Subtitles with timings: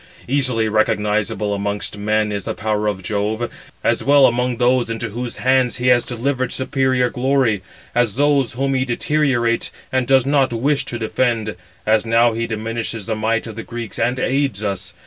[0.27, 3.51] Easily recognizable amongst men is the power of Jove,
[3.83, 7.61] as well among those into whose hands he has delivered superior glory,
[7.93, 11.55] as those whom he deteriorates, and does not wish to defend.
[11.85, 14.95] As now he diminishes the might of the Greeks, and aids us.